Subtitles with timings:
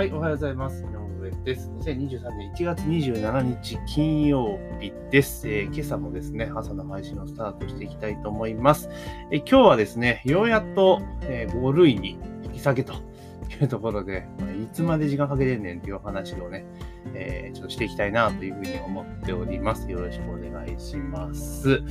[0.00, 0.82] はい、おはようございます。
[0.82, 0.86] 井
[1.20, 1.68] 上です。
[1.80, 8.88] 2023年1月27日金曜日です、えー、今朝もですね、朝の配信をスタートしていきたいと思います。
[9.30, 12.94] えー、今日はですね、ようやっと、えー、5類に引き下げと
[13.60, 16.64] いうところで、ま、いつまで時間かけてんねんっていうお話をね、
[17.12, 19.90] えー、ちょっとしていきたいなというふうに思っております。
[19.90, 21.82] よろしくお願いします。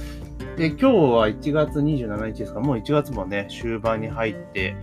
[0.57, 4.75] で、今日は1月27日ですか、もう1月もね、終盤に入って、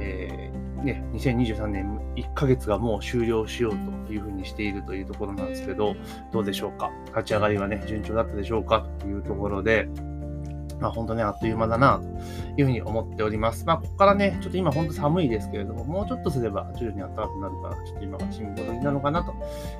[0.00, 0.50] え
[0.84, 5.96] ね、2023年1ヶ月がもう終了しようというふうにしているというところなんですけど、
[6.32, 6.90] どうでしょうか？
[7.06, 8.86] 立ち上がりはね、順調だったでしょうか？
[8.98, 9.88] というところで、
[10.84, 13.64] まあ本当ね、あっという間だな、というふうに思っております。
[13.64, 19.34] まあここからね、ちょっと今本当寒いですけれども、もうちょっとすれば徐々に暖かくなるから、ちょっと今が辛抱時なのかな、と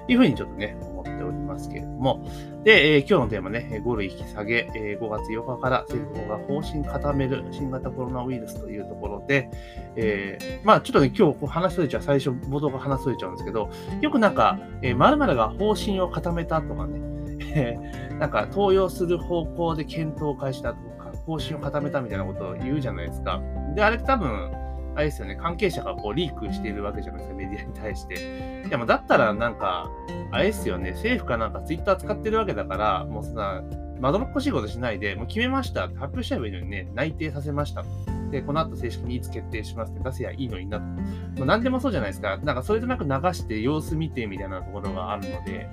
[0.09, 2.25] いうふうにちょっとね、思っておりますけれども。
[2.65, 9.51] で、えー、今日のテーマね、5類引き下げ、えー、5月8日から政府が方針固める新型コロナウイルスというところで、
[9.97, 13.69] えー、まあちょっとね、今日話しとれちゃう、最初冒頭が話しとれちゃうんですけど、
[14.01, 17.14] よくなんか、えー、〇〇が方針を固めたとかね、
[17.55, 23.41] えー、なんか登用する方向で検討を開始だとか、方針を固めたみたいなことを言うじゃないですか。
[23.75, 24.53] で、あれって多分、
[24.97, 28.65] あれですよね、関係者がこうリークしているわけじゃないですか、メディアに対して。
[28.67, 29.91] いや、もだったらなんか、
[30.31, 33.63] あれですよね、政府かなんかツイッター使ってるわけだから、もうそんな、
[34.01, 37.85] まどろっこしいことしないで、もう決めましたって発表しちゃえばいいのにね、内定させました。
[38.31, 40.85] で、この後正式にいつ決定しますって出せやいいのになと。
[40.85, 41.01] も
[41.43, 42.37] う何でもそうじゃないですか。
[42.39, 45.69] なんかそれとなく流して様子見てみたいなところがあるので、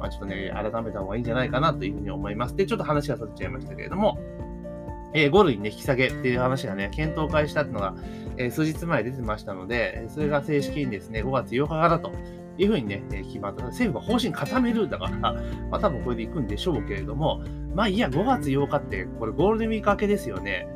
[0.00, 2.56] まあちょっとね、改めた方がいいんじゃないかなというふうに思います。
[2.56, 4.18] で、ちょっと話がされちゃいましたけれども、
[5.14, 7.94] えー、5類にね、引き下げっていう話がね、検討開始したっていうのが、
[8.36, 12.12] えー、数日前出てましたので、それが正式にですね、5月8日からと
[12.58, 13.64] いうふうにね、え決まった。
[13.64, 15.10] 政府が方針固めるだから、
[15.70, 17.42] まあ多分これで行くんでしょうけれども、
[17.74, 20.68] まあいや、5月8日ってこれゴールデンウィーク明けですよね。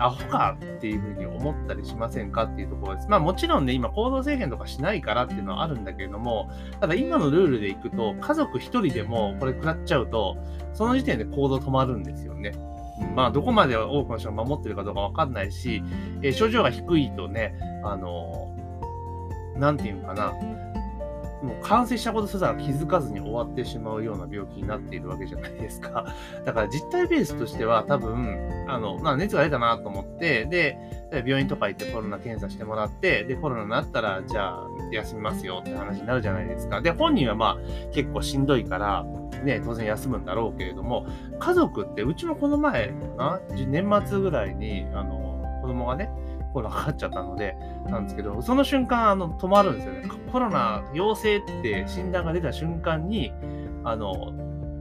[0.00, 3.08] アホかっていうふうに思ったりしませんかっていうところです。
[3.08, 10.36] まあもちろんね、今行動制限とかしないからっていうのはあるんだけれども、ただ今のルールでいくと、家族一人でもこれ食らっちゃうと、
[10.74, 12.52] その時点で行動止まるんですよね。
[13.14, 15.82] まあ、どこまで多くの人が守ってるかどうかわかんないし、
[16.22, 20.34] えー、症状が低いとね、あのー、なんていうのかな、
[21.42, 26.06] もう感染したことすら気づかずに終わってしまうような病気になっているわけじゃないですか。
[26.44, 30.78] だから実態ベースとしては多分、あの、まあ、熱が出たなと思って、で、
[31.24, 36.80] 病院とか行ってコロナ検査してもらって、で、コロナになったら、じゃあ休みますよって話になるじゃないですか。
[36.80, 37.58] で、本人はまあ
[37.92, 39.04] 結構しんどいから、
[39.44, 41.06] ね、当然休むんだろうけれども、
[41.38, 45.30] 家族って、うちもこの前かな、年末ぐらいに、あの、
[45.62, 46.10] 子供がね、
[46.52, 47.56] コロナかかっちゃったので、
[47.86, 50.08] なんですけど、その瞬間、あの、止まるんですよね。
[50.30, 53.32] コロナ陽性って診断が出た瞬間に、
[53.84, 54.32] あの、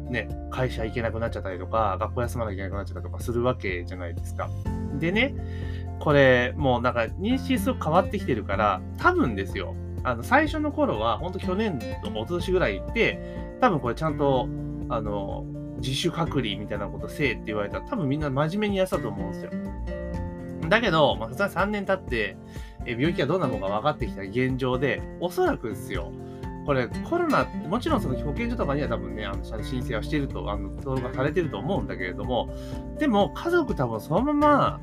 [0.10, 4.50] ね、会社行けなくなっちゃったりとか、学校休まなきゃいけなくなっちゃったりとかするわけじゃないですか。
[5.00, 5.36] でね、
[6.00, 13.20] これ、もうなんか認識すごく変わってきてるから、多分ですよ、あの、最初の頃は、本当去年とか一昨年ぐらい行って、
[13.62, 14.48] 多分これちゃんと、
[14.90, 15.46] あの、
[15.78, 19.52] 自主隔離みたいなことせえって言われたら、多分みんな真面目にやったと思うんですよ。
[20.70, 22.38] だけど、まあ、3年経って、
[22.86, 26.12] え病気がどんなものか分かってきた現状で、おそらくですよ、
[26.66, 32.54] これコロナ、もちろんその保健所とかには多分ね、あの申請はしてると、あの登録がされてると思うんだけれども、
[33.00, 34.80] でも家族多分そのまま、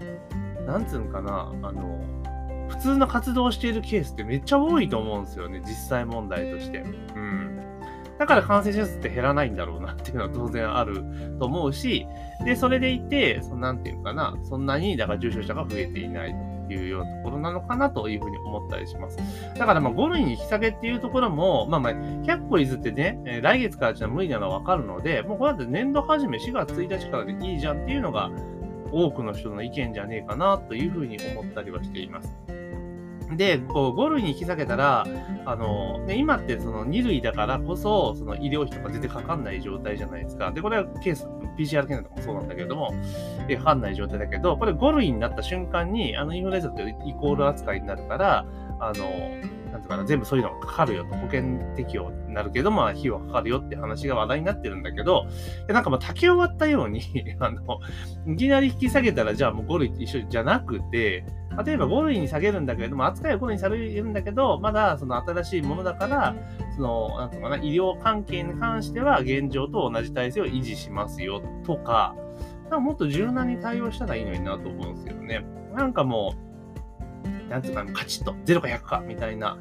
[0.66, 2.00] なんつうのかな、あの、
[2.68, 6.78] 普通の活動をしているケースってめっちゃ多いと思うんですよね、実際問題として。
[7.14, 7.35] うん。
[8.18, 11.04] だから感染者数って減らないんだろうなっていうのは当然ある
[11.38, 12.06] と思うし、
[12.44, 16.34] で、それでいて、そなんていうかな、そんなに、だから重症者が増えていない
[16.66, 19.18] というようなところなのかなというふうに思ったりします。
[19.58, 28.30] だからまあ5類に引き下げっていうところも、まあまあ、100歩譲ってね、来月からじゃ無理なのはわかるので、もうこうやって年度始め4月1日からでいいじゃんっていうのが、
[28.92, 32.36] 多くの人の意見じゃねえかなというふうに思ったりはしています。
[33.34, 35.06] で、こう5類に引き下げたら、
[35.44, 40.52] あの、ね、今ってその2類だからこそ、その医療費とか全然かかんない状態じゃないですか。
[40.52, 41.26] で、これはケース、
[41.58, 42.92] PCR 検査とかもそうなんだけれども、
[43.58, 48.46] かかんない状態だけど、これ5類になった瞬間に、あのインフルエンザとイコール扱いになるから、
[48.78, 51.42] あの、なんとかな、全部そういうのがかかるよと、保険
[51.76, 55.26] 適用になるけど、まあ、費用がかかるよって話が話題になってるんだけど、
[55.68, 57.02] なんかまあ、竹終わったように
[57.40, 57.78] あの、
[58.32, 61.24] いきなり引き下げたら、じゃあもう5類一緒じゃなくて、
[61.64, 66.34] 例えば5類に下げるんだけれども、扱いは5類にされるんだけど、まだその新しいものだから、
[66.76, 72.14] その、なんとかな、医療関係に関しては現状と同じ体制を維持しますよとか、
[72.68, 75.44] かもっと柔軟に対応したらいいのになと思うんですけどね。
[75.74, 76.34] なんかも
[77.48, 79.56] う、なんつうか、カチッと、0か100か、みたいな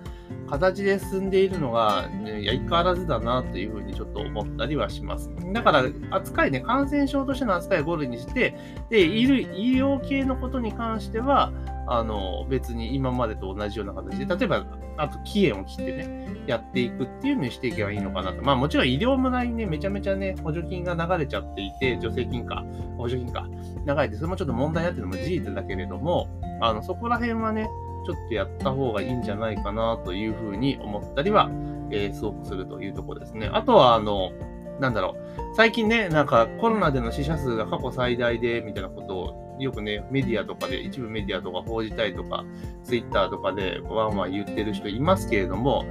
[0.49, 5.29] 形で進んでいるのが、ね、相変わらずだなというふうにちょっと思ったりはします。
[5.53, 8.55] だから、扱いね、感染症としての扱いを5類にして、
[8.89, 11.51] で、医療系のことに関しては、
[11.87, 14.65] あの、別に今までと同じような形で、例えば、
[14.97, 18.41] あと期限を切ってね、やっていくっていうのにしていけばいいのかなと。
[18.41, 22.63] まあもちろん医療村にね、めちゃめちゃね、補助金が流れちゃっていて、助成金か、
[22.97, 23.47] 補助金か、
[23.85, 26.27] 流れて、それもちょっと問題になってるのも事実だけれども、
[26.61, 27.67] あの、そこら辺はね、
[28.05, 31.49] ちょっとやった方がいいんじゃないかなというふうに思ったりは、
[31.91, 33.49] えー、すごくするというところですね。
[33.51, 34.31] あとは、あの、
[34.79, 35.55] なんだろう。
[35.55, 42.43] 最近ね、なんかコロナでの死者数が過去最大で、みたいなことをよくね、メディアとかで、一部メディアとか報じたいとか、
[42.83, 45.85] ツイッターとかでワンワン言ってる人いますけれども、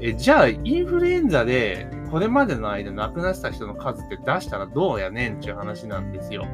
[0.00, 6.46] えじゃあ、インフルエンザでこれまでの間亡くなった人の数って出したらどうやねんっていう話なんですよ。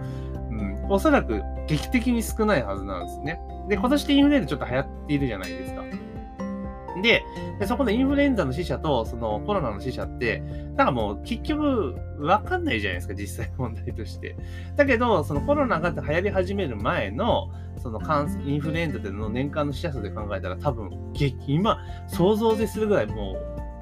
[0.50, 0.86] うん。
[0.88, 3.40] おそらく劇的に少ないはずなんですね。
[3.68, 5.82] で、今年でインフルエンザちょっと流行っているじゃないですか。
[7.00, 7.24] で、
[7.58, 10.40] でそこのインフルエンザの死者とそのコロナの死者って、
[10.76, 14.36] なんかもう結局わかんないじゃないですか、実際問題として。
[14.76, 20.90] だけど、そのコロナが流行り始める前の、その感インフルエンザでの年間の死者数で考えたら多分、
[21.46, 21.78] 今、
[22.08, 23.36] 想像でするぐらいも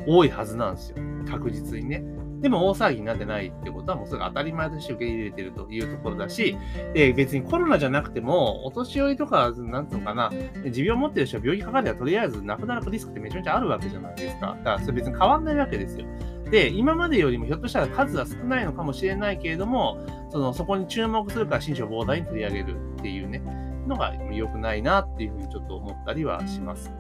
[0.07, 0.97] う多いはずなんですよ。
[1.29, 2.03] 確実にね。
[2.41, 6.57] でも大騒ぎになってないってことはもうそれが当たり前として受け入れてるというところだし、
[6.95, 10.31] で別にコロナじゃなくても、お年寄りとか、なんつうのかな、
[10.71, 14.57] 持病を持ってる人は病気かかればとりあえず亡くなるリスクってめちゃめちゃあるわけじゃないですか。
[14.59, 16.07] だからそれ別に変わんないわけですよ。
[16.51, 19.99] で、今までよりもひょっとしたら数は少ないのかもしれないけれども、
[20.31, 23.43] そのそこに注目するから心象膨大に取り上げるっていうね、
[23.87, 26.91] のが良くないなっていうふうにちょっと思ったりはします。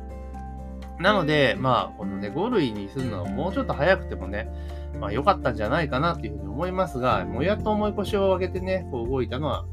[1.00, 4.52] なので、まあ、このね、5類にするのはもうちょっと早くてもね、
[4.98, 9.64] まあ良かったんじゃないかなというふうに思いますが、もやっと重い腰を上げてね、こう動いたのは、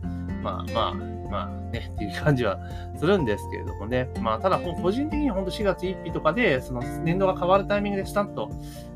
[0.42, 0.94] まあまあ、
[1.30, 2.60] まあね、っていう感じは
[2.98, 4.10] するんですけれどもね。
[4.22, 8.50] まあ、ただ、個人的に本当4月1日とかで、その年度が変わるタイミングでスタンと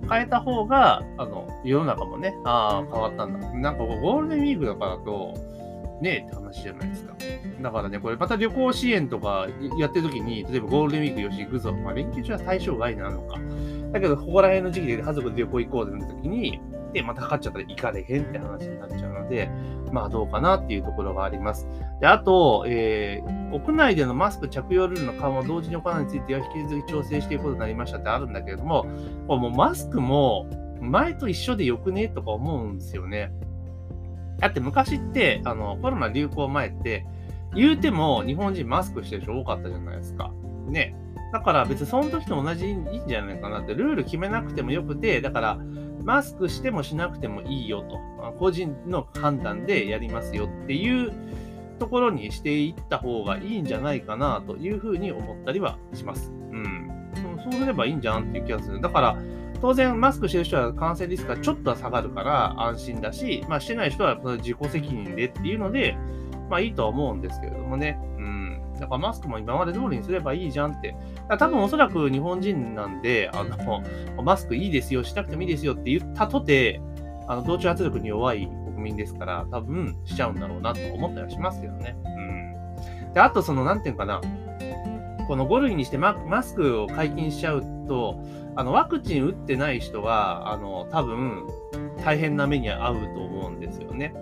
[0.09, 3.49] 変えた方が、あの、世の中もね、ああ、変わったんだ。
[3.53, 5.33] なんかゴールデンウィークだからと、
[6.01, 7.13] ねえって話じゃないですか。
[7.61, 9.47] だからね、これまた旅行支援とか
[9.77, 11.73] やってる時に、例えばゴールデンウィークよし行くぞ。
[11.73, 13.37] まあ連休中は対象外なのか。
[13.91, 16.61] だけど、ここら辺の時期で家族で旅行行こうってなった時に、
[16.93, 19.49] で、またかかっちゃったら行かれへんって話になっちゃうので、
[19.91, 21.67] まあどうかなっていうところがあります。
[21.99, 28.85] で、あと、えー、屋内でのマスク着用ルールの緩和を同時に行うについては引き続き調整していくことになりましたってあるんだけれども、
[29.27, 30.47] これもうマスクも
[30.81, 33.31] 前と一緒でよくねとか思うんですよね。
[34.39, 37.05] だって昔って、あの、コロナ流行前って、
[37.55, 40.31] 言うても日本人マスクしてる人多かったじゃないですか。
[40.67, 40.95] ね。
[41.33, 45.59] だから別にその時と同じいいんじゃないかなって、ルール決めなくてもよくて、だから
[46.03, 47.99] マスクしてもしなくてもいいよと、
[48.37, 51.13] 個人の判断でやりますよっていう
[51.79, 56.31] ところにしていった方がいいんじゃないかなというふうに思ったりはします。
[56.31, 56.89] うん。
[57.43, 58.81] そうすればいいんじゃんっていう気がする。
[58.81, 59.17] だから、
[59.61, 65.95] 当然マスクしてる人は感染リスクがちょっとは下がるから安心だし、まあしてない人は自己責任でっていうので、
[66.51, 67.97] まあいいとは思うんですけれどもね。
[68.17, 68.61] うん。
[68.77, 70.95] だからマスクも今まで通りにすればいいじゃんって。
[71.39, 73.81] 多分おそらく日本人なんで、あの、
[74.21, 76.81] マスクいいですよ、しなくてもいいですよって言ったとて、
[77.27, 81.95] あの、同調圧力に弱い国民ですから、多分しちゃうんだろうなと思ったりはしますけどね。
[82.03, 83.13] うん。
[83.13, 84.19] で、あとその、なんていうかな、
[85.27, 86.13] この5類にしてマ
[86.43, 88.21] スクを解禁しちゃうと、
[88.57, 91.47] あの、ワクチン打ってない人は、あの、多分、
[92.03, 94.13] 大変な目に遭うと思うんですよね。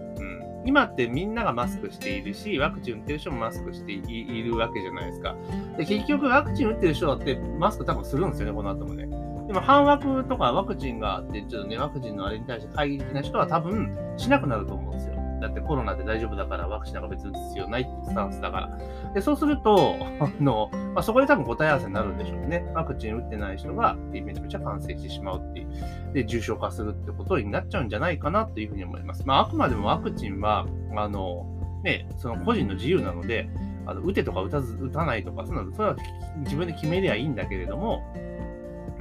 [0.70, 0.76] うん。
[0.76, 5.36] 今ってみんながマスクしているし、ワクチン打ってる人もマスクしているわけじゃないですか。
[5.78, 9.08] で、結局ワクチン打ってる人だってマスク多分するんですよね、この後もね。
[9.48, 15.19] でも半枠とかワクチンがあって、ちょっとね、ワクチンのあれに対して懐疑的な人は多分しなくなると思うんですよ。
[15.40, 19.14] だってコロナで大丈夫だからワクチンなんか別に打つ必要ないってスタンスだから。
[19.14, 22.66] で、そうすると、 あの、まあ、そこで多分答え合わせになるんでしょうね。
[22.74, 26.14] ワクチン打ってない人がめちゃめちゃ感染してしまうっていう。
[26.14, 29.26] で、重症化するってことになっちゃうんじゃないかなというふうに思います。
[29.26, 30.66] まあ、あくまでもワクチンは、
[30.96, 31.46] あの、
[31.84, 33.50] ね、その個人の自由なので、
[33.86, 35.96] あの打てとか打たず、打たないとか、そのそれは
[36.44, 38.04] 自分で決めりゃいいんだけれども、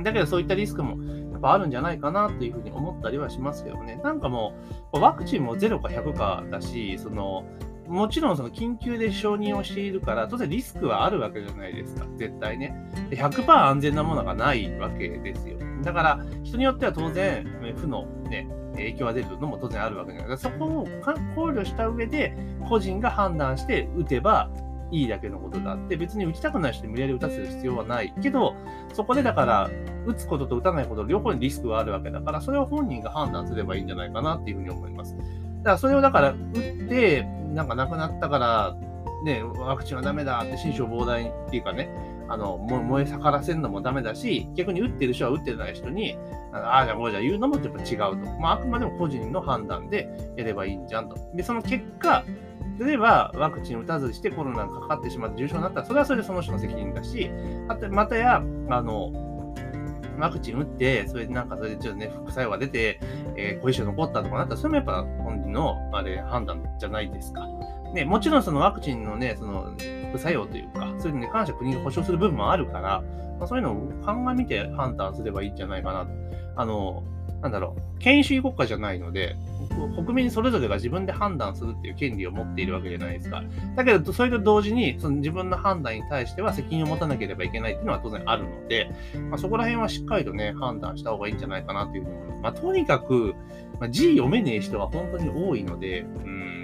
[0.03, 0.97] だけどそういったリスクも
[1.39, 4.01] やっぱあるんじゃないかなというふうに思ったりはしますけどね。
[4.03, 4.55] なんかも
[4.93, 7.45] う、ワクチンも0か100かだし、その、
[7.87, 12.75] もちろんその緊急で承認をしているから、当然リスクはあるわけじゃないですか、絶対ね。
[13.11, 15.59] 100%安全なものがないわけですよ。
[15.85, 17.45] だから、人によっては当然、
[17.77, 20.53] 負の、ね、影響が出るのも当然あるわけじゃないですか。
[20.53, 20.85] そこを
[21.37, 22.37] 考慮した上で、
[22.69, 24.51] 個人が判断して打てば、
[24.91, 28.55] いいだけのことだって、別に打ちたくない人に無理やり打たせる必要はないけど、
[28.93, 29.71] そこでだから、
[30.07, 35.17] 打つことと打たないこと両方にリスクがあるわけだから、それを本人が判断すればいいんじゃないかなっていうふうに思います。
[35.17, 36.37] だからそれをだから打っ
[36.89, 37.23] て、
[37.55, 38.77] なんか亡くなったから、
[39.25, 41.91] ね、ワクチンはダメだって心象膨大っていうかね、
[42.29, 46.17] あの、燃え盛らせるのもダメだし、逆に打ってる人は打ってない人に、
[46.53, 48.17] ああ、じゃあこうじゃ言うのもやっぱ違うと。
[48.41, 51.17] まあ、あくまでも個人の判断でやればいいんじゃんと。
[51.35, 52.25] で、その結果、
[52.79, 57.31] 例えば、ワクチン打たずしてコロナにかかってしまって重症になったら、それはそれでその人の責任だし、
[57.69, 59.13] あとまたや、あの、
[60.19, 63.01] ワクチン打って、それでなんかそれでちょっとね、副作用が出て、
[63.37, 67.47] えー、後遺症残ったとかなったら、それもやっぱ本人のあれ判断じゃないですか。
[67.95, 69.73] ね、もちろんそのワクチンのね、その
[70.11, 73.03] 副作用というか、そういうのに関しては国が保証する部分もあるから、
[73.39, 76.07] まあ、そういうのを鑑みて判断すればいいんじゃないかな。
[76.57, 77.05] あの、
[77.43, 79.37] なんだろう、権威主義国家じゃないので、
[79.95, 83.43] 国民それぞれが自分で判断するっていう権利を持っているわけじゃないですか。
[83.77, 88.91] だけど、それと同時に、その自分の判断に対しては責任を持たなければいけないっていうのは当然あるので、
[89.31, 92.43] まあ、そこら辺はしっかりとね、判断した方がいいんじゃないかなというふうに思います。
[92.43, 93.35] まあ、とにかく、
[93.79, 96.58] まあ、字読めねえ人は本当に多いので、うん、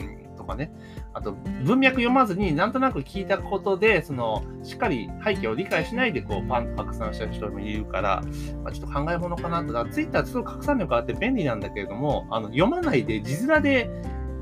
[0.45, 0.71] とかね。
[1.15, 1.33] あと、
[1.65, 8.23] 文脈読まずになんとなく聞いたことで、その、しっかり背景を理解しないで、こう、パンと拡散した人もいるから、
[8.63, 9.73] まあ、ちょっと考え物かなと。
[9.73, 13.91] かツイッターすごい拡散力があって便利なんだけれども、あの、読まないで、字面で、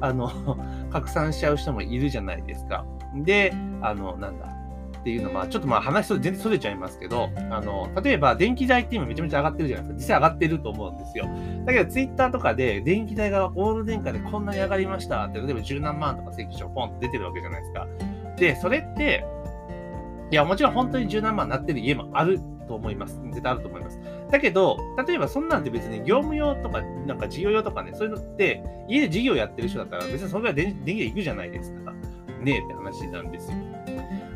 [0.00, 0.30] あの、
[0.90, 2.85] 拡散しちゃう人もいるじゃないですか。
[3.14, 4.49] で、あの、なんだ、
[5.02, 9.99] っていうのは、ちょっとまあ話全然それちゃいますけど、あの、例えば電気代って今めちゃめちゃ上がってるじゃないですか。
[9.99, 11.28] 実際上がってると思うんですよ。
[11.66, 17.87] だけどツイッターとかで電気代がオール電化でこんなに上がりましたって、例えば十何万とか請求書ポンって出てるわけじゃないですか。
[18.37, 19.25] で、それって、
[20.30, 23.21] いや、もちろん本当に十何万になってる家もあると思います。
[23.25, 24.00] 絶対あると思います。
[24.30, 31.92] だけど、例えばそんなんて別に業務用とか、なんか事業用とかね、そういうのって、家で事業やってる人だったら別にそのぐらい電気で行くじゃないですか。
[32.42, 33.56] ねえって話なんですよ。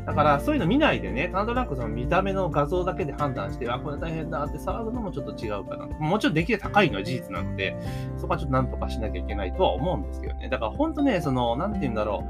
[0.05, 5.85] だからそういうの見ないでね、なんとなくその見た目の画像だけで判断して、あ、これ大変だって騒ぐのもちょっと違うかな。
[5.99, 7.75] もちろん出来が高いのは事実なので、
[8.17, 10.47] そこはちょっとなんとかしなきゃいけないとは思うんですけどね。
[10.47, 12.23] だから本当ね、その、なんて言うんだろ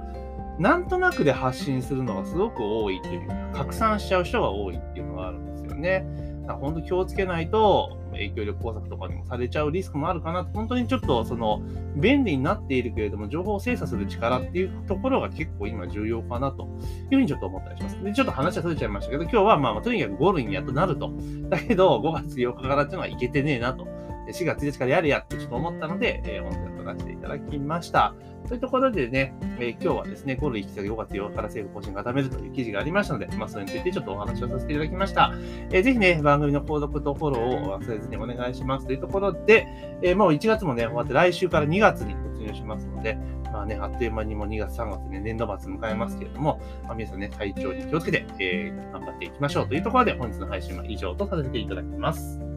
[0.59, 0.61] う。
[0.61, 6.07] なんとなくで発信するのがすごく多いという、拡散しちゃう人が多いっていうのがあるんですよね。
[6.47, 11.61] 本当気をつけないと、影響力工作とかにもされちゃうリスクもあるかな本当にちょっとその
[11.95, 18.03] 便利になっているけれども、情報を精査する力っていうところが結構今重要かなというふうにちょっと思ったりします。
[18.03, 21.11] で、ちょっと話はそれちゃいましたけど、今日はまあ、とにかく5類にやっとなると。
[21.49, 23.87] だけど、5月8日からっていうのはいけてねえなと。
[24.27, 28.13] 4月1日からやれやってちょっと思ったので、えー、本日やらせていただきました。
[28.47, 35.33] というところでね、えー、今日はですね、5類引き下げ5月8日から政府方針固めるという記事がありましたので、まあ、それについてちょっとお話をさせていただきました。
[35.71, 37.41] えー、ぜひね、番組の購読とフォロー
[37.75, 39.67] を忘れずにお願いしますというところで、
[40.01, 43.17] えー、もう1月もね、終わって来週から2月に突入しますので、
[43.51, 52.56] まあね、あっという間にも2月、3月ね、年度末迎えますけれども、まあ、皆さんね、体調に気をつけて、えー、頑張っていきましょうというところで、本日の配信は以上とさせていただきます。